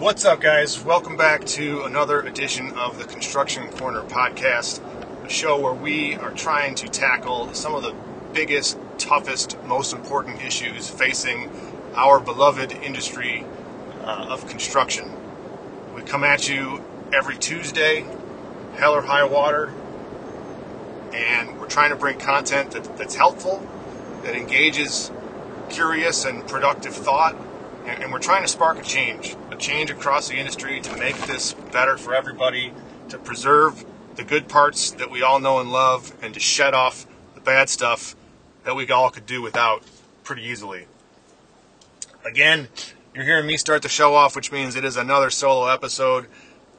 [0.00, 0.84] What's up, guys?
[0.84, 4.80] Welcome back to another edition of the Construction Corner podcast,
[5.26, 7.92] a show where we are trying to tackle some of the
[8.32, 11.50] biggest, toughest, most important issues facing
[11.96, 13.44] our beloved industry
[14.04, 15.10] uh, of construction.
[15.96, 16.80] We come at you
[17.12, 18.04] every Tuesday,
[18.76, 19.72] hell or high water,
[21.12, 23.66] and we're trying to bring content that, that's helpful,
[24.22, 25.10] that engages
[25.70, 27.34] curious and productive thought,
[27.88, 31.16] and, and we're trying to spark a change, a change across the industry to make
[31.26, 32.72] this better for everybody,
[33.08, 33.84] to preserve
[34.16, 37.68] the good parts that we all know and love, and to shed off the bad
[37.68, 38.14] stuff
[38.64, 39.82] that we all could do without
[40.22, 40.86] pretty easily.
[42.24, 42.68] Again,
[43.14, 46.26] you're hearing me start the show off, which means it is another solo episode.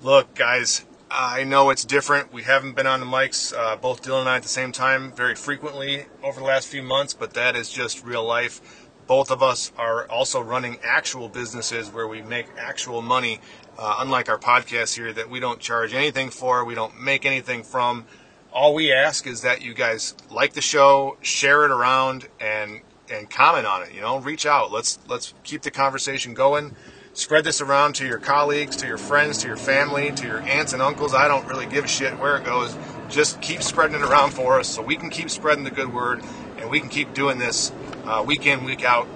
[0.01, 2.31] Look, guys, I know it's different.
[2.31, 5.11] We haven't been on the mics, uh, both Dillon and I, at the same time
[5.11, 8.88] very frequently over the last few months, but that is just real life.
[9.09, 13.39] Both of us are also running actual businesses where we make actual money,
[13.79, 17.63] uh, unlike our podcast here that we don't charge anything for, we don't make anything
[17.63, 18.05] from.
[18.53, 23.27] All we ask is that you guys like the show, share it around, and and
[23.31, 23.95] comment on it.
[23.95, 24.71] You know, reach out.
[24.71, 26.75] Let's let's keep the conversation going
[27.13, 30.73] spread this around to your colleagues, to your friends, to your family, to your aunts
[30.73, 31.13] and uncles.
[31.13, 32.75] I don't really give a shit where it goes.
[33.09, 36.21] Just keep spreading it around for us so we can keep spreading the good word
[36.59, 37.71] and we can keep doing this
[38.09, 39.07] uh, week in, week out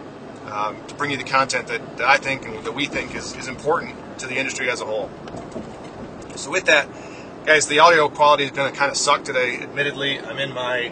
[0.46, 3.36] um, to bring you the content that, that I think and that we think is,
[3.36, 5.10] is important to the industry as a whole.
[6.36, 6.88] So, with that,
[7.46, 9.58] guys, the audio quality is going to kind of suck today.
[9.58, 10.92] Admittedly, I'm in my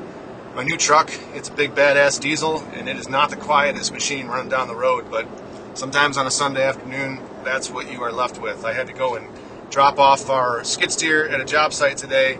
[0.56, 1.12] my new truck.
[1.34, 4.76] It's a big badass diesel, and it is not the quietest machine running down the
[4.76, 5.28] road, but
[5.76, 8.66] sometimes on a Sunday afternoon, that's what you are left with.
[8.66, 9.28] I had to go and
[9.70, 12.38] drop off our skid steer at a job site today,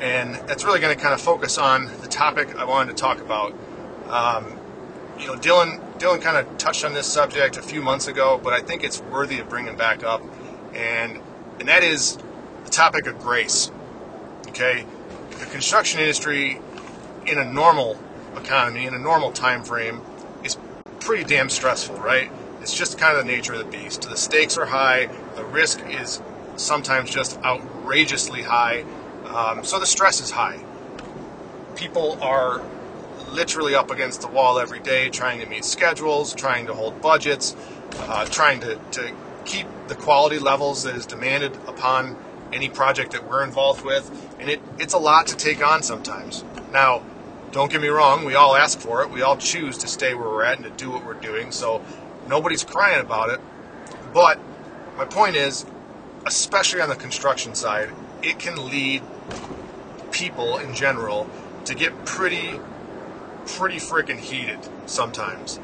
[0.00, 3.20] and that's really going to kind of focus on the topic I wanted to talk
[3.20, 3.52] about.
[4.08, 4.58] Um,
[5.22, 8.52] you know, Dillon Dillon kind of touched on this subject a few months ago, but
[8.52, 10.20] I think it's worthy of bringing back up,
[10.74, 11.20] and
[11.60, 12.18] and that is
[12.64, 13.70] the topic of grace.
[14.48, 14.84] Okay,
[15.38, 16.60] the construction industry
[17.24, 17.96] in a normal
[18.36, 20.00] economy in a normal time frame
[20.42, 20.56] is
[20.98, 22.28] pretty damn stressful, right?
[22.60, 24.02] It's just kind of the nature of the beast.
[24.02, 26.20] The stakes are high, the risk is
[26.56, 28.84] sometimes just outrageously high,
[29.26, 30.64] um, so the stress is high.
[31.76, 32.60] People are
[33.32, 37.56] literally up against the wall every day trying to meet schedules, trying to hold budgets,
[37.92, 42.16] uh, trying to, to keep the quality levels that is demanded upon
[42.52, 44.10] any project that we're involved with.
[44.38, 46.44] And it, it's a lot to take on sometimes.
[46.72, 47.02] Now,
[47.50, 49.10] don't get me wrong, we all ask for it.
[49.10, 51.50] We all choose to stay where we're at and to do what we're doing.
[51.50, 51.82] So
[52.28, 53.40] Nobody's crying about it.
[54.12, 54.38] But
[54.96, 55.66] my point is,
[56.26, 57.90] especially on the construction side,
[58.22, 59.02] it can lead
[60.12, 61.28] people in general
[61.64, 62.60] to get pretty,
[63.46, 65.60] pretty freaking heated sometimes.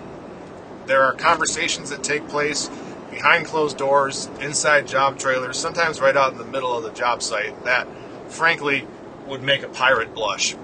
[0.87, 2.71] There are conversations that take place
[3.11, 7.23] behind closed doors, inside job trailers, sometimes right out in the middle of the job
[7.23, 7.87] site that,
[8.29, 8.87] frankly,
[9.27, 10.57] would make a pirate blush.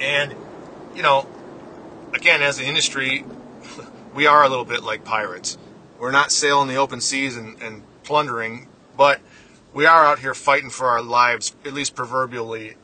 [0.00, 0.34] And,
[0.94, 1.26] you know,
[2.14, 3.24] again, as an industry,
[4.14, 5.58] we are a little bit like pirates.
[5.98, 9.20] We're not sailing the open seas and, and plundering, but
[9.74, 12.74] we are out here fighting for our lives, at least proverbially,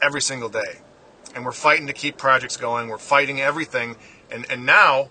[0.00, 0.78] every single day.
[1.34, 2.88] And we're fighting to keep projects going.
[2.88, 3.96] We're fighting everything.
[4.30, 5.08] And, and now,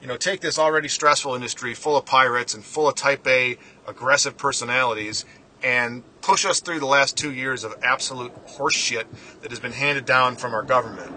[0.00, 3.56] you know, take this already stressful industry full of pirates and full of type A
[3.86, 5.24] aggressive personalities
[5.62, 9.04] and push us through the last two years of absolute horseshit
[9.40, 11.12] that has been handed down from our government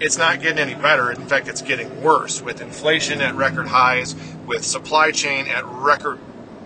[0.00, 1.12] it's not getting any better.
[1.12, 4.16] In fact, it's getting worse with inflation at record highs,
[4.46, 6.18] with supply chain at record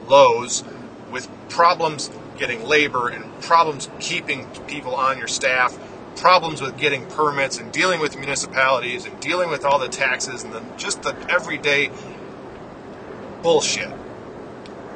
[0.07, 0.63] lows,
[1.11, 5.77] with problems getting labor and problems keeping people on your staff,
[6.17, 10.53] problems with getting permits and dealing with municipalities and dealing with all the taxes and
[10.53, 11.91] the, just the everyday
[13.43, 13.91] bullshit.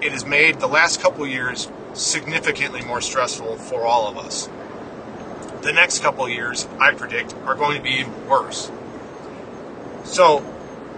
[0.00, 4.48] It has made the last couple years significantly more stressful for all of us
[5.62, 8.70] the next couple years, I predict, are going to be even worse.
[10.04, 10.44] So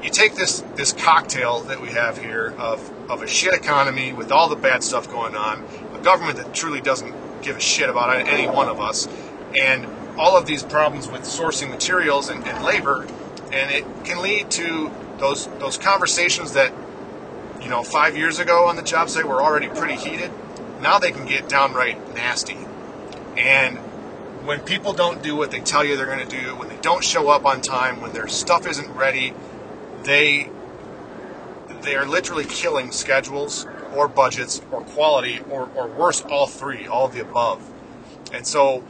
[0.02, 4.30] you take this this cocktail that we have here of, of a shit economy with
[4.30, 5.64] all the bad stuff going on,
[5.94, 9.08] a government that truly doesn't give a shit about any one of us,
[9.58, 9.86] and
[10.20, 13.06] all of these problems with sourcing materials and, and labor,
[13.52, 16.74] and it can lead to those those conversations that
[17.62, 20.30] you know five years ago on the job site were already pretty heated.
[20.82, 22.58] Now they can get downright nasty,
[23.38, 23.78] and
[24.44, 27.02] when people don't do what they tell you they're going to do, when they don't
[27.02, 29.32] show up on time, when their stuff isn't ready,
[30.02, 30.50] they
[31.80, 37.06] they are literally killing schedules or budgets or quality or, or worse, all three, all
[37.06, 37.66] of the above.
[38.34, 38.84] And so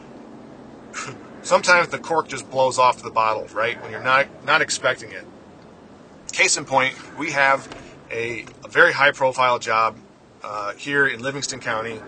[1.42, 3.80] sometimes the cork just blows off the bottle, right?
[3.82, 5.24] When you're not not expecting it.
[6.32, 7.68] Case in point, we have
[8.10, 9.96] a, a very high profile job
[10.42, 12.00] uh, here in Livingston County.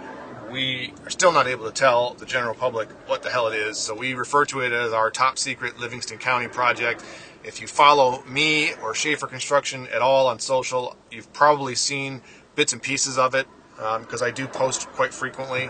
[0.50, 3.78] We are still not able to tell the general public what the hell it is,
[3.78, 7.04] so we refer to it as our top secret Livingston County project.
[7.42, 12.22] If you follow me or Schafer Construction at all on social, you've probably seen
[12.54, 13.46] bits and pieces of it
[13.76, 15.68] because um, I do post quite frequently.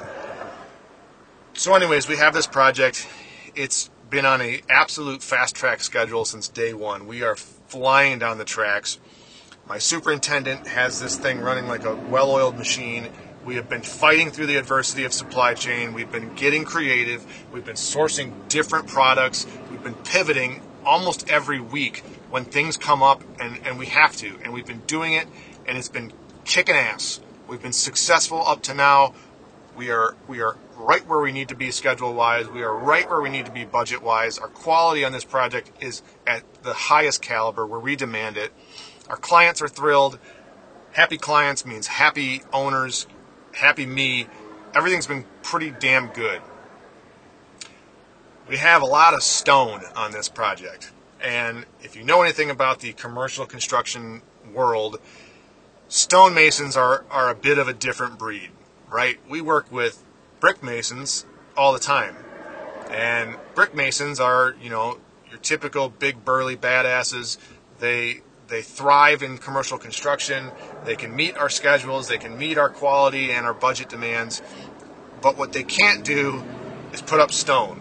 [1.54, 3.06] So, anyways, we have this project.
[3.54, 7.06] It's been on a absolute fast track schedule since day one.
[7.06, 8.98] We are flying down the tracks.
[9.68, 13.10] My superintendent has this thing running like a well-oiled machine.
[13.44, 15.92] We have been fighting through the adversity of supply chain.
[15.92, 17.24] We've been getting creative.
[17.52, 19.46] We've been sourcing different products.
[19.70, 21.98] We've been pivoting almost every week
[22.30, 24.38] when things come up and, and we have to.
[24.42, 25.28] And we've been doing it
[25.66, 26.14] and it's been
[26.44, 27.20] kicking ass.
[27.46, 29.12] We've been successful up to now.
[29.76, 32.48] We are we are right where we need to be schedule wise.
[32.48, 34.38] We are right where we need to be budget wise.
[34.38, 38.52] Our quality on this project is at the highest caliber where we demand it.
[39.08, 40.18] Our clients are thrilled.
[40.92, 43.06] Happy clients means happy owners,
[43.52, 44.26] happy me.
[44.74, 46.42] Everything's been pretty damn good.
[48.48, 50.90] We have a lot of stone on this project.
[51.22, 54.98] And if you know anything about the commercial construction world,
[55.88, 58.50] stonemasons are, are a bit of a different breed,
[58.90, 59.18] right?
[59.28, 60.02] We work with
[60.42, 61.24] brick masons
[61.56, 62.16] all the time.
[62.90, 64.98] And brick masons are, you know,
[65.30, 67.38] your typical big burly badasses.
[67.78, 70.50] They they thrive in commercial construction.
[70.84, 74.42] They can meet our schedules, they can meet our quality and our budget demands.
[75.22, 76.42] But what they can't do
[76.92, 77.80] is put up stone.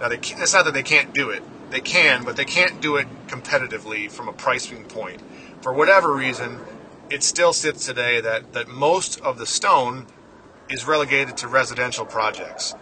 [0.00, 1.42] Now, they it's not that they can't do it.
[1.70, 5.22] They can, but they can't do it competitively from a pricing point.
[5.62, 6.58] For whatever reason,
[7.10, 10.06] it still sits today that, that most of the stone
[10.68, 12.74] is relegated to residential projects.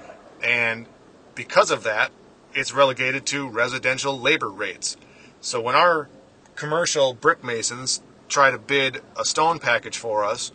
[0.43, 0.87] And
[1.35, 2.11] because of that,
[2.55, 4.97] it's relegated to residential labor rates.
[5.41, 6.09] So when our
[6.55, 10.53] commercial brick masons try to bid a stone package for us,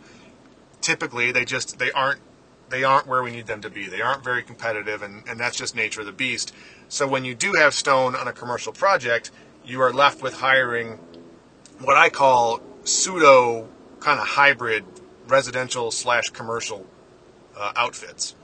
[0.80, 2.20] typically they just they aren't
[2.70, 3.86] they aren't where we need them to be.
[3.86, 6.54] They aren't very competitive and, and that's just nature of the beast.
[6.88, 9.30] So when you do have stone on a commercial project,
[9.64, 10.98] you are left with hiring
[11.80, 13.68] what I call pseudo
[14.00, 14.84] kind of hybrid
[15.28, 16.86] residential slash commercial
[17.60, 18.34] uh, outfits.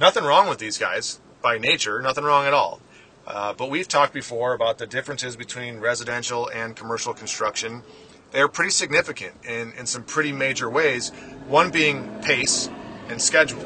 [0.00, 2.80] Nothing wrong with these guys by nature, nothing wrong at all.
[3.26, 7.82] Uh, but we've talked before about the differences between residential and commercial construction.
[8.30, 11.10] They're pretty significant in, in some pretty major ways,
[11.46, 12.70] one being pace
[13.08, 13.64] and schedule.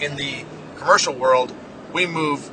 [0.00, 0.44] In the
[0.76, 1.52] commercial world,
[1.92, 2.50] we move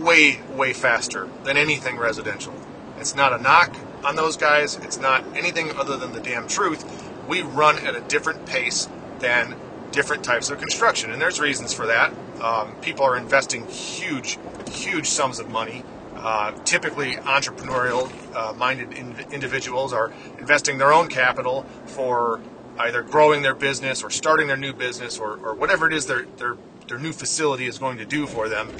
[0.00, 2.54] way, way faster than anything residential.
[2.98, 6.84] It's not a knock on those guys, it's not anything other than the damn truth.
[7.28, 9.56] We run at a different pace than
[9.94, 12.12] different types of construction, and there's reasons for that.
[12.40, 14.38] Um, people are investing huge,
[14.68, 15.84] huge sums of money.
[16.16, 22.40] Uh, typically, entrepreneurial uh, minded in- individuals are investing their own capital for
[22.78, 26.24] either growing their business or starting their new business or, or whatever it is their,
[26.38, 26.56] their,
[26.88, 28.72] their new facility is going to do for them.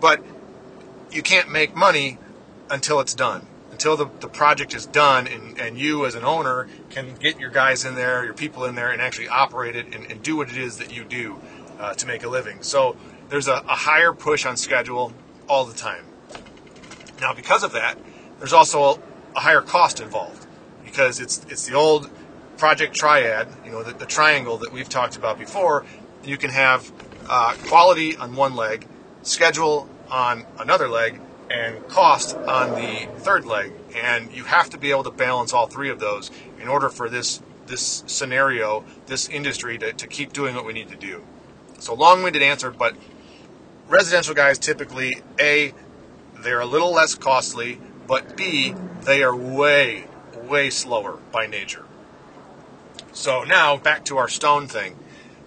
[0.00, 0.22] But
[1.12, 2.18] you can't make money
[2.70, 6.68] until it's done until the, the project is done and, and you as an owner
[6.90, 10.08] can get your guys in there, your people in there, and actually operate it and,
[10.12, 11.36] and do what it is that you do
[11.80, 12.62] uh, to make a living.
[12.62, 12.96] So
[13.30, 15.12] there's a, a higher push on schedule
[15.48, 16.04] all the time.
[17.20, 17.98] Now, because of that,
[18.38, 19.02] there's also
[19.34, 20.46] a higher cost involved
[20.84, 22.08] because it's it's the old
[22.56, 25.84] project triad, you know, the, the triangle that we've talked about before.
[26.22, 26.92] You can have
[27.28, 28.86] uh, quality on one leg,
[29.22, 31.20] schedule on another leg,
[31.50, 33.72] and cost on the third leg.
[33.94, 37.08] And you have to be able to balance all three of those in order for
[37.08, 41.24] this this scenario, this industry to, to keep doing what we need to do.
[41.78, 42.94] So long-winded answer, but
[43.88, 45.72] residential guys typically A,
[46.38, 50.04] they're a little less costly, but B, they are way,
[50.42, 51.84] way slower by nature.
[53.12, 54.98] So now back to our stone thing.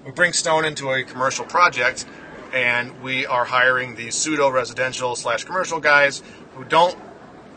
[0.06, 2.06] We bring stone into a commercial project
[2.54, 6.22] and we are hiring these pseudo residential slash commercial guys
[6.56, 6.96] who don't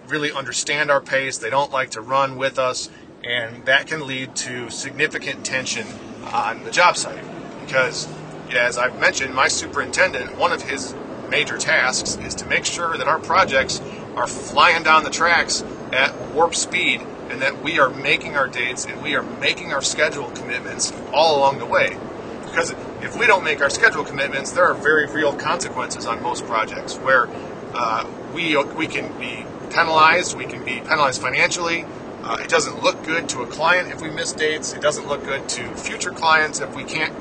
[0.08, 1.38] really understand our pace.
[1.38, 2.88] They don't like to run with us,
[3.24, 5.86] and that can lead to significant tension
[6.32, 7.24] on the job site.
[7.60, 8.08] Because,
[8.54, 10.94] as I've mentioned, my superintendent, one of his
[11.28, 13.80] major tasks is to make sure that our projects
[14.16, 18.84] are flying down the tracks at warp speed and that we are making our dates
[18.86, 21.96] and we are making our schedule commitments all along the way.
[22.44, 26.44] Because if we don't make our schedule commitments, there are very real consequences on most
[26.46, 27.28] projects where
[27.74, 30.36] uh, we we can be penalized.
[30.36, 31.84] We can be penalized financially.
[32.22, 34.74] Uh, it doesn't look good to a client if we miss dates.
[34.74, 37.14] It doesn't look good to future clients if we can't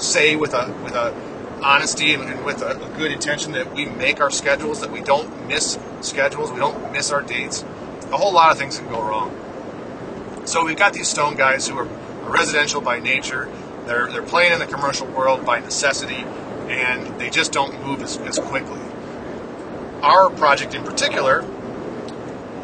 [0.00, 1.12] say with a with a
[1.62, 5.00] honesty and, and with a, a, good intention that we make our schedules, that we
[5.00, 7.64] don't miss schedules, we don't miss our dates.
[8.12, 9.34] A whole lot of things can go wrong.
[10.46, 13.50] So we've got these stone guys who are, are residential by nature.
[13.88, 16.22] They're, they're playing in the commercial world by necessity,
[16.68, 18.78] and they just don't move as, as quickly.
[20.02, 21.42] Our project in particular,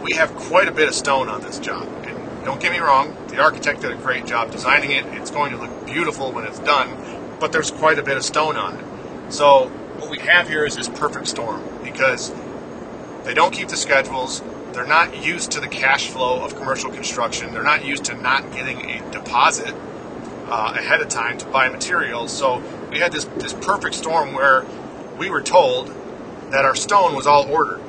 [0.02, 1.88] we have quite a bit of stone on this job.
[2.04, 5.06] And don't get me wrong, the architect did a great job designing it.
[5.18, 6.94] It's going to look beautiful when it's done,
[7.40, 9.32] but there's quite a bit of stone on it.
[9.32, 12.34] So what we have here is this perfect storm because
[13.22, 14.42] they don't keep the schedules.
[14.72, 17.54] They're not used to the cash flow of commercial construction.
[17.54, 19.74] They're not used to not getting a deposit
[20.54, 22.32] uh, ahead of time to buy materials.
[22.32, 24.64] So we had this, this perfect storm where
[25.18, 25.88] we were told
[26.50, 27.82] that our stone was all ordered.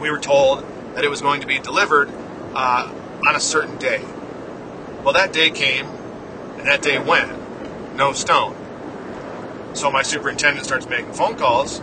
[0.00, 0.64] We were told
[0.94, 2.08] that it was going to be delivered
[2.54, 2.88] uh,
[3.26, 4.00] on a certain day.
[5.02, 7.32] Well, that day came, and that day went.
[7.96, 8.54] No stone.
[9.72, 11.80] So my superintendent starts making phone calls,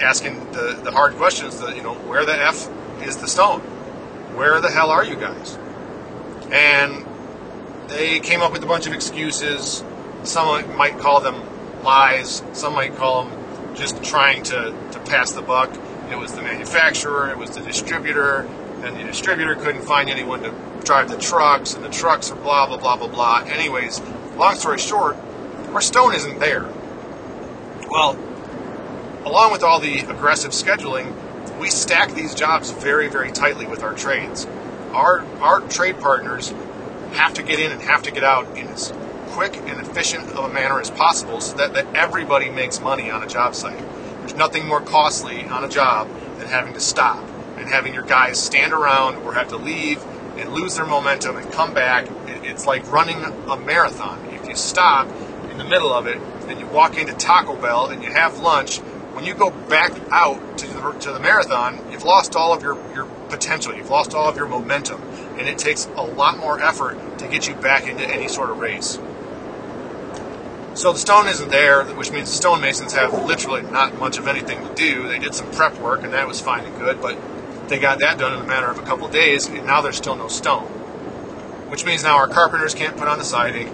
[0.00, 1.60] asking the, the hard questions.
[1.60, 2.70] The, you know, where the f
[3.02, 3.60] is the stone?
[4.36, 5.58] Where the hell are you guys?
[6.50, 7.04] And
[7.88, 9.84] they came up with a bunch of excuses.
[10.22, 11.42] Some might call them
[11.82, 12.42] lies.
[12.52, 15.70] Some might call them just trying to, to pass the buck.
[16.10, 17.30] It was the manufacturer.
[17.30, 18.48] It was the distributor
[18.84, 22.66] and the distributor couldn't find anyone to drive the trucks, and the trucks are blah,
[22.66, 23.42] blah, blah, blah, blah.
[23.46, 24.00] Anyways,
[24.36, 25.16] long story short,
[25.72, 26.68] our stone isn't there.
[27.88, 28.18] Well,
[29.24, 31.14] along with all the aggressive scheduling,
[31.58, 34.46] we stack these jobs very, very tightly with our trades.
[34.92, 36.52] Our, our trade partners
[37.14, 38.92] have to get in and have to get out in as
[39.28, 43.22] quick and efficient of a manner as possible so that, that everybody makes money on
[43.22, 43.78] a job site.
[44.20, 47.18] There's nothing more costly on a job than having to stop
[47.58, 50.02] and having your guys stand around or have to leave
[50.38, 52.06] and lose their momentum and come back.
[52.44, 54.18] It's like running a marathon.
[54.32, 55.08] If you stop
[55.50, 56.18] in the middle of it
[56.48, 58.78] and you walk into Taco Bell and you have lunch,
[59.14, 62.76] when you go back out to the, to the marathon, you've lost all of your,
[62.94, 63.74] your potential.
[63.74, 65.02] You've lost all of your momentum.
[65.38, 68.58] And it takes a lot more effort to get you back into any sort of
[68.58, 68.98] race.
[70.74, 74.66] So the stone isn't there, which means the stonemasons have literally not much of anything
[74.66, 75.08] to do.
[75.08, 77.16] They did some prep work, and that was fine and good, but
[77.68, 79.96] they got that done in a matter of a couple of days, and now there's
[79.96, 80.66] still no stone.
[81.70, 83.68] Which means now our carpenters can't put on the siding,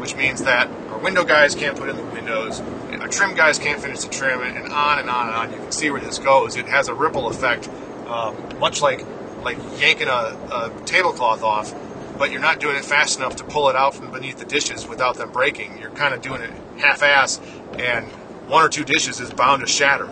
[0.00, 2.60] which means that our window guys can't put in the windows,
[3.00, 5.52] our trim guys can't finish the trim, and on and on and on.
[5.52, 6.56] You can see where this goes.
[6.56, 7.68] It has a ripple effect,
[8.10, 9.06] um, much like
[9.42, 11.74] like yanking a, a tablecloth off,
[12.18, 14.86] but you're not doing it fast enough to pull it out from beneath the dishes
[14.86, 15.78] without them breaking.
[15.78, 17.40] You're kind of doing it half-ass,
[17.78, 18.04] and
[18.48, 20.08] one or two dishes is bound to shatter.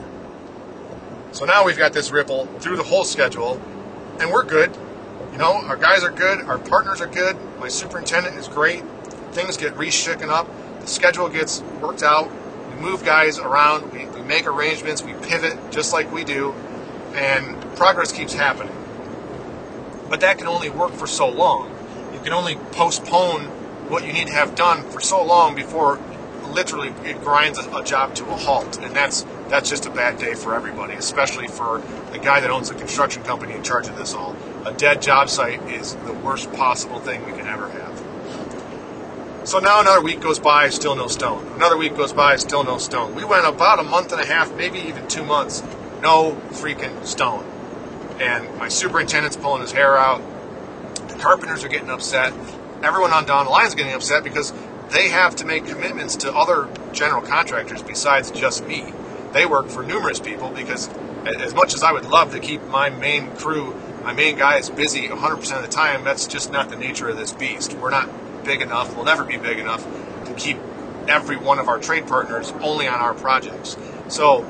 [1.32, 3.60] So now we've got this ripple through the whole schedule,
[4.18, 4.74] and we're good.
[5.32, 8.82] You know, our guys are good, our partners are good, my superintendent is great.
[9.32, 10.48] Things get reshaken up,
[10.80, 12.30] the schedule gets worked out.
[12.70, 16.54] We move guys around, we, we make arrangements, we pivot just like we do,
[17.14, 18.74] and progress keeps happening.
[20.08, 21.70] But that can only work for so long.
[22.14, 23.42] You can only postpone
[23.88, 26.00] what you need to have done for so long before
[26.50, 30.34] literally it grinds a, job to a halt, and that's that's just a bad day
[30.34, 34.14] for everybody, especially for the guy that owns the construction company in charge of this
[34.14, 34.36] all.
[34.64, 37.88] A dead job site is the worst possible thing we can ever have.
[39.48, 41.46] So now another week goes by, still no stone.
[41.54, 43.14] Another week goes by, still no stone.
[43.14, 45.62] We went about a month and a half, maybe even two months,
[46.00, 47.44] no freaking stone.
[48.20, 50.22] And my superintendent's pulling his hair out.
[51.08, 52.32] The carpenters are getting upset.
[52.82, 54.52] Everyone on the line is getting upset because
[54.90, 58.92] they have to make commitments to other general contractors besides just me.
[59.32, 60.88] They work for numerous people because,
[61.24, 65.08] as much as I would love to keep my main crew, my main guys busy
[65.08, 67.74] 100% of the time, that's just not the nature of this beast.
[67.74, 68.08] We're not
[68.44, 69.84] big enough, we'll never be big enough
[70.24, 70.58] to keep
[71.08, 73.76] every one of our trade partners only on our projects.
[74.08, 74.46] So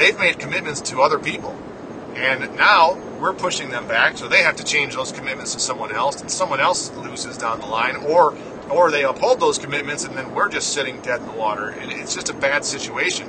[0.00, 1.50] they've made commitments to other people.
[2.16, 5.92] And now we're pushing them back, so they have to change those commitments to someone
[5.92, 8.36] else, and someone else loses down the line, or
[8.68, 11.68] or they uphold those commitments, and then we're just sitting dead in the water.
[11.68, 13.28] And it's just a bad situation.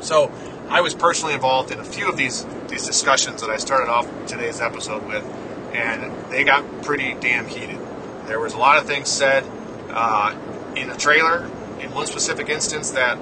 [0.00, 0.32] So
[0.68, 4.08] I was personally involved in a few of these these discussions that I started off
[4.26, 5.24] today's episode with,
[5.72, 7.78] and they got pretty damn heated.
[8.26, 9.44] There was a lot of things said
[9.90, 10.34] uh,
[10.76, 11.44] in a trailer,
[11.80, 13.18] in one specific instance, that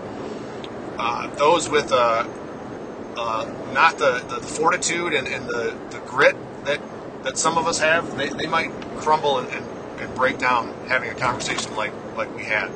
[0.99, 2.26] uh, those with uh,
[3.16, 6.80] uh not the, the fortitude and, and, the, the grit that
[7.25, 9.64] that some of us have, they, they might crumble and, and,
[10.00, 12.70] and break down having a conversation like like we had.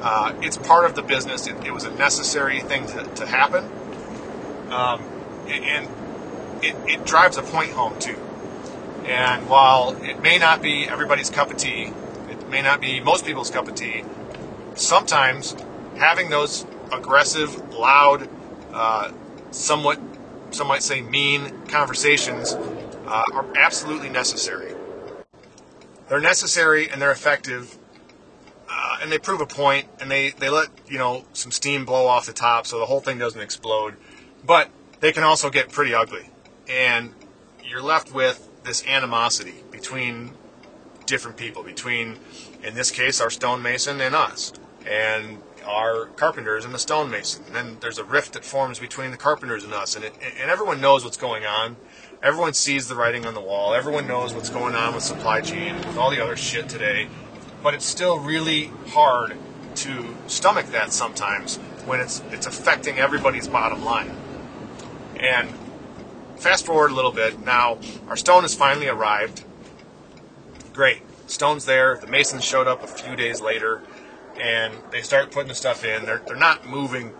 [0.00, 1.46] Uh, it's part of the business.
[1.46, 3.64] It, it, was a necessary thing to, to happen.
[4.70, 5.02] Um,
[5.48, 5.88] and
[6.62, 8.18] it, it drives a point home, too.
[9.06, 11.92] And while it may not be everybody's cup of tea,
[12.28, 14.04] it may not be most people's cup of tea,
[14.74, 15.56] sometimes
[15.96, 18.28] having those aggressive, loud,
[18.72, 19.12] uh,
[19.50, 20.00] somewhat,
[20.50, 22.54] some might say mean conversations
[23.06, 24.74] uh, are absolutely necessary.
[26.08, 27.78] they're necessary and they're effective,
[28.70, 32.06] uh, and they prove a point, and they they let you know some steam blow
[32.06, 33.94] off the top, so the whole thing doesn't explode.
[34.44, 36.30] But they can also get pretty ugly,
[36.68, 37.12] and
[37.64, 40.32] you're left with this animosity between
[41.06, 42.18] different people, between
[42.62, 44.52] in this case our stonemason and us,
[44.86, 47.44] and our carpenters and the stonemason.
[47.46, 50.50] And then there's a rift that forms between the carpenters and us, and it, and
[50.50, 51.76] everyone knows what's going on.
[52.22, 53.74] Everyone sees the writing on the wall.
[53.74, 57.08] Everyone knows what's going on with supply chain and with all the other shit today.
[57.62, 59.36] But it's still really hard
[59.76, 64.10] to stomach that sometimes when it's it's affecting everybody's bottom line.
[65.20, 65.50] And
[66.36, 67.44] fast forward a little bit.
[67.44, 69.44] Now our stone has finally arrived.
[70.72, 71.96] Great, stone's there.
[71.96, 73.82] The masons showed up a few days later
[74.40, 76.04] and they start putting the stuff in.
[76.04, 77.12] They're, they're not moving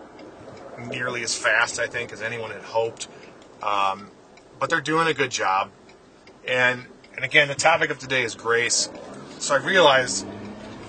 [0.79, 3.09] nearly as fast, I think, as anyone had hoped,
[3.63, 4.11] um,
[4.59, 5.71] but they're doing a good job.
[6.47, 8.91] And and again, the topic of today is grace.
[9.39, 10.27] So I realized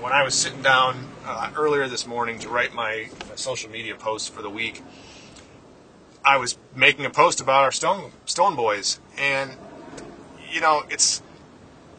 [0.02, 3.96] when I was sitting down uh, earlier this morning to write my, my social media
[3.96, 4.84] posts for the week,
[6.24, 9.52] I was making a post about our stone stone boys, and
[10.52, 11.22] you know it's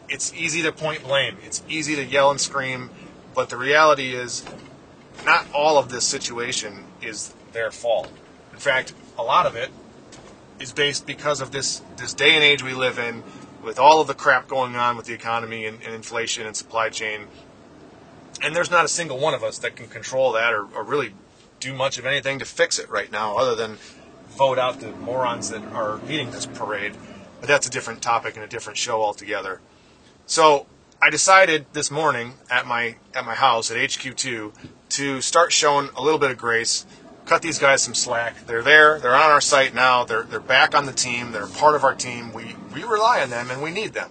[0.09, 1.39] it's easy to point blame.
[1.45, 2.91] It's easy to yell and scream
[3.39, 4.45] but the reality is,
[5.25, 8.11] not all of this situation is their fault.
[8.53, 9.71] In fact, a lot of it
[10.59, 13.23] is based because of this this day and age we live in,
[13.63, 16.89] with all of the crap going on with the economy and, and inflation and supply
[16.89, 17.29] chain.
[18.43, 21.15] And there's not a single one of us that can control that or, or really
[21.61, 23.79] do much of anything to fix it right now, other than
[24.31, 26.97] vote out the morons that are leading this parade.
[27.39, 29.61] But that's a different topic and a different show altogether.
[30.27, 30.67] So
[31.01, 34.53] I decided this morning at my at my house at HQ2
[34.89, 36.87] to start showing a little bit of grace,
[37.25, 38.47] cut these guys some slack.
[38.49, 41.77] They're there, they're on our site now, they're they're back on the team, they're part
[41.77, 42.33] of our team.
[42.33, 44.11] We we rely on them and we need them.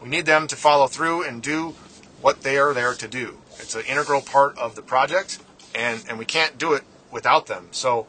[0.00, 1.74] We need them to follow through and do
[2.20, 3.38] what they are there to do.
[3.58, 5.40] It's an integral part of the project
[5.74, 7.66] and, and we can't do it without them.
[7.72, 8.06] So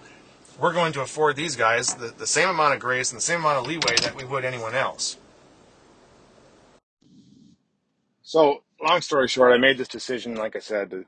[0.59, 3.39] we're going to afford these guys the, the same amount of grace and the same
[3.39, 5.17] amount of leeway that we would anyone else.
[8.29, 11.03] So, long story short, I made this decision, like I said, to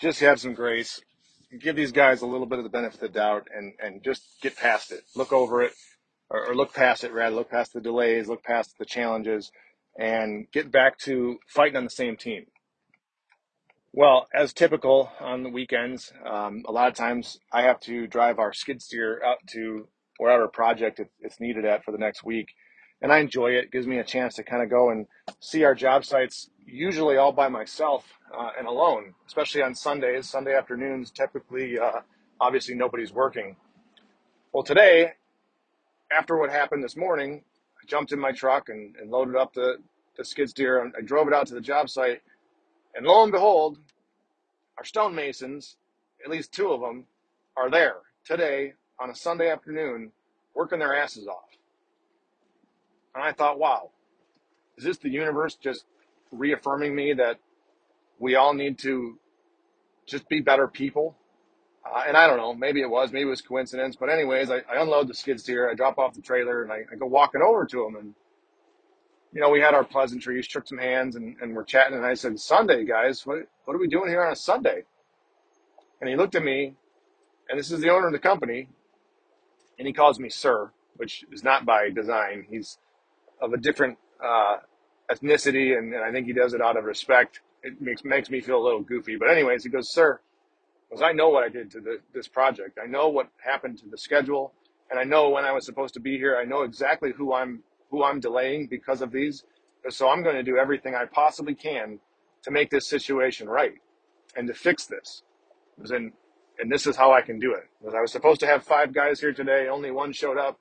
[0.00, 1.00] just have some grace,
[1.60, 4.24] give these guys a little bit of the benefit of the doubt, and and just
[4.42, 5.74] get past it, look over it,
[6.28, 9.52] or, or look past it rather, look past the delays, look past the challenges,
[9.96, 12.46] and get back to fighting on the same team.
[13.92, 18.40] Well, as typical on the weekends, um, a lot of times I have to drive
[18.40, 19.86] our skid steer out to
[20.18, 22.48] wherever project it's needed at for the next week
[23.02, 23.64] and I enjoy it.
[23.64, 23.72] it.
[23.72, 25.06] Gives me a chance to kind of go and
[25.40, 28.04] see our job sites, usually all by myself
[28.36, 30.28] uh, and alone, especially on Sundays.
[30.28, 32.00] Sunday afternoons, typically, uh,
[32.40, 33.56] obviously nobody's working.
[34.52, 35.12] Well, today,
[36.10, 37.42] after what happened this morning,
[37.82, 39.78] I jumped in my truck and, and loaded up the,
[40.16, 42.22] the skid steer and I drove it out to the job site.
[42.94, 43.78] And lo and behold,
[44.78, 45.76] our stonemasons,
[46.24, 47.04] at least two of them,
[47.56, 50.12] are there today on a Sunday afternoon
[50.54, 51.45] working their asses off.
[53.16, 53.92] And I thought, wow,
[54.76, 55.86] is this the universe just
[56.30, 57.40] reaffirming me that
[58.18, 59.18] we all need to
[60.06, 61.16] just be better people?
[61.82, 63.96] Uh, and I don't know, maybe it was, maybe it was coincidence.
[63.96, 66.80] But anyways, I, I unload the skid steer, I drop off the trailer, and I,
[66.92, 67.96] I go walking over to him.
[67.96, 68.14] And,
[69.32, 71.96] you know, we had our pleasantries, shook some hands, and, and we're chatting.
[71.96, 74.82] And I said, Sunday, guys, what, what are we doing here on a Sunday?
[76.02, 76.74] And he looked at me,
[77.48, 78.68] and this is the owner of the company,
[79.78, 82.44] and he calls me sir, which is not by design.
[82.50, 82.76] He's
[83.40, 84.56] of a different uh,
[85.10, 87.40] ethnicity, and, and, I think he does it out of respect.
[87.62, 90.20] It makes makes me feel a little goofy, but anyways, he goes, "Sir,
[90.88, 92.78] because I know what I did to the, this project.
[92.82, 94.52] I know what happened to the schedule,
[94.90, 96.36] and I know when I was supposed to be here.
[96.36, 99.44] I know exactly who I'm who I'm delaying because of these.
[99.88, 102.00] So I'm going to do everything I possibly can
[102.42, 103.74] to make this situation right
[104.36, 105.22] and to fix this.
[105.78, 106.12] And
[106.58, 107.68] and this is how I can do it.
[107.94, 110.58] I was supposed to have five guys here today, only one showed up,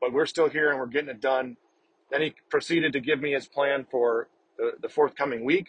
[0.00, 1.56] but we're still here and we're getting it done.
[2.10, 5.68] Then he proceeded to give me his plan for the, the forthcoming week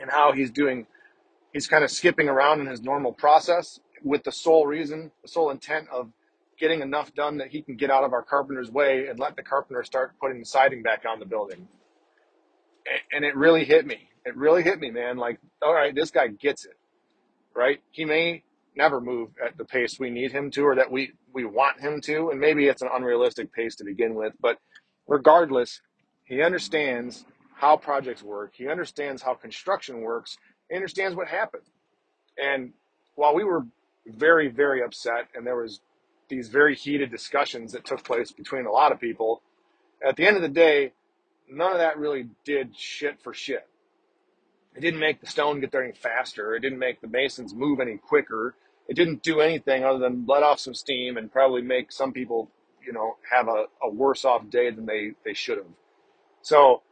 [0.00, 0.86] and how he's doing,
[1.52, 5.50] he's kind of skipping around in his normal process with the sole reason, the sole
[5.50, 6.12] intent of
[6.58, 9.42] getting enough done that he can get out of our carpenter's way and let the
[9.42, 11.68] carpenter start putting the siding back on the building.
[12.86, 14.08] And, and it really hit me.
[14.24, 15.18] It really hit me, man.
[15.18, 16.76] Like, all right, this guy gets it,
[17.54, 17.80] right?
[17.90, 18.42] He may
[18.74, 22.00] never move at the pace we need him to or that we, we want him
[22.02, 22.30] to.
[22.30, 24.58] And maybe it's an unrealistic pace to begin with, but
[25.06, 25.80] regardless,
[26.24, 28.52] he understands how projects work.
[28.54, 30.36] He understands how construction works.
[30.68, 31.62] He understands what happened.
[32.36, 32.72] And
[33.14, 33.66] while we were
[34.06, 35.80] very, very upset and there was
[36.28, 39.42] these very heated discussions that took place between a lot of people,
[40.06, 40.92] at the end of the day,
[41.48, 43.66] none of that really did shit for shit.
[44.74, 46.54] It didn't make the stone get there any faster.
[46.54, 48.54] It didn't make the masons move any quicker.
[48.88, 52.50] It didn't do anything other than let off some steam and probably make some people,
[52.86, 55.66] you know, have a, a worse off day than they, they should have.
[56.42, 56.82] So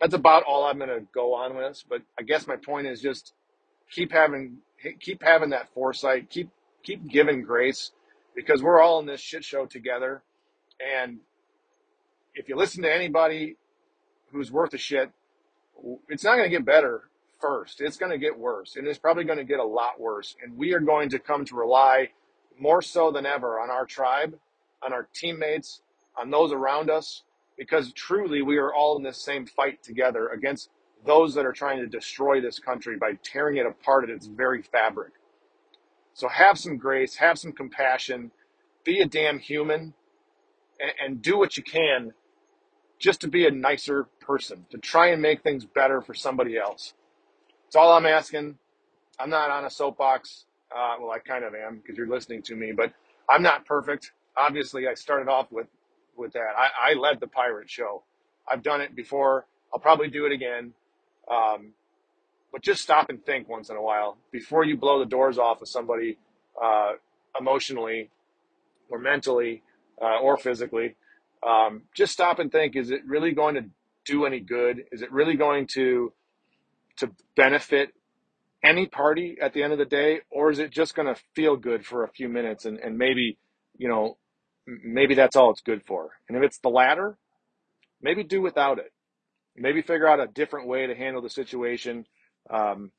[0.00, 1.84] that's about all I'm going to go on with.
[1.88, 3.32] But I guess my point is just
[3.90, 4.58] keep having,
[5.00, 6.50] keep having that foresight, keep,
[6.82, 7.92] keep giving grace
[8.34, 10.22] because we're all in this shit show together.
[10.80, 11.20] And
[12.34, 13.56] if you listen to anybody
[14.32, 15.10] who's worth a shit,
[16.08, 17.04] it's not going to get better
[17.40, 17.80] first.
[17.80, 20.36] It's going to get worse, and it's probably going to get a lot worse.
[20.42, 22.10] And we are going to come to rely
[22.58, 24.38] more so than ever on our tribe,
[24.86, 25.82] on our teammates,
[26.18, 27.24] on those around us,
[27.58, 30.70] because truly we are all in this same fight together against
[31.04, 34.62] those that are trying to destroy this country by tearing it apart at its very
[34.62, 35.12] fabric.
[36.14, 38.30] So have some grace, have some compassion,
[38.84, 39.94] be a damn human,
[40.80, 42.12] and, and do what you can
[42.98, 46.94] just to be a nicer person, to try and make things better for somebody else.
[47.64, 48.58] That's all I'm asking.
[49.18, 50.46] I'm not on a soapbox.
[50.74, 52.92] Uh, well, I kind of am because you're listening to me, but
[53.28, 54.12] I'm not perfect.
[54.36, 55.66] Obviously, I started off with
[56.16, 56.54] with that.
[56.56, 58.02] I, I led the pirate show.
[58.50, 59.46] I've done it before.
[59.72, 60.72] I'll probably do it again.
[61.30, 61.72] Um,
[62.52, 65.60] but just stop and think once in a while before you blow the doors off
[65.60, 66.16] of somebody
[66.62, 66.92] uh,
[67.38, 68.10] emotionally
[68.88, 69.62] or mentally
[70.00, 70.96] uh, or physically.
[71.46, 73.64] Um, just stop and think: Is it really going to
[74.04, 74.84] do any good?
[74.92, 76.12] Is it really going to
[76.98, 77.92] to benefit
[78.64, 81.56] any party at the end of the day, or is it just going to feel
[81.56, 83.38] good for a few minutes and, and maybe,
[83.76, 84.16] you know,
[84.66, 86.10] maybe that's all it's good for?
[86.28, 87.18] And if it's the latter,
[88.00, 88.92] maybe do without it.
[89.56, 92.06] Maybe figure out a different way to handle the situation.
[92.50, 92.92] Um,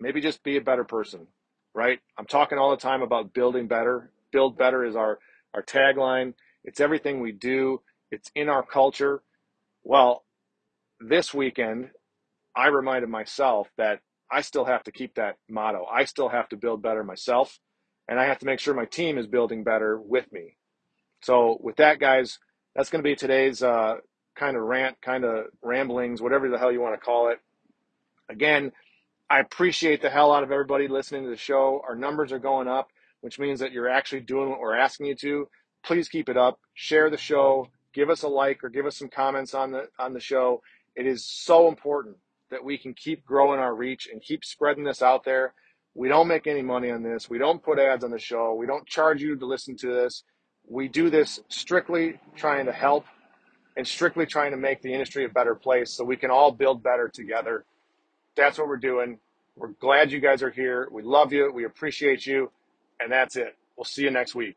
[0.00, 1.26] maybe just be a better person,
[1.74, 1.98] right?
[2.18, 4.10] I'm talking all the time about building better.
[4.32, 5.18] Build better is our,
[5.54, 6.34] our tagline.
[6.64, 7.82] It's everything we do.
[8.10, 9.22] It's in our culture.
[9.82, 10.24] Well,
[11.00, 11.90] this weekend,
[12.56, 15.84] I reminded myself that I still have to keep that motto.
[15.92, 17.58] I still have to build better myself,
[18.08, 20.56] and I have to make sure my team is building better with me.
[21.22, 22.38] So, with that, guys,
[22.74, 23.96] that's going to be today's uh,
[24.36, 27.38] kind of rant, kind of ramblings, whatever the hell you want to call it.
[28.28, 28.72] Again,
[29.28, 31.82] I appreciate the hell out of everybody listening to the show.
[31.88, 32.88] Our numbers are going up,
[33.22, 35.48] which means that you're actually doing what we're asking you to.
[35.84, 36.60] Please keep it up.
[36.74, 37.68] Share the show.
[37.92, 40.62] Give us a like or give us some comments on the on the show.
[40.94, 42.16] It is so important
[42.50, 45.54] that we can keep growing our reach and keep spreading this out there.
[45.94, 47.28] We don't make any money on this.
[47.30, 48.54] We don't put ads on the show.
[48.54, 50.24] We don't charge you to listen to this.
[50.68, 53.06] We do this strictly trying to help
[53.76, 56.82] and strictly trying to make the industry a better place so we can all build
[56.82, 57.64] better together.
[58.36, 59.18] That's what we're doing.
[59.56, 60.88] We're glad you guys are here.
[60.90, 61.52] We love you.
[61.52, 62.50] We appreciate you.
[63.00, 63.56] And that's it.
[63.76, 64.56] We'll see you next week.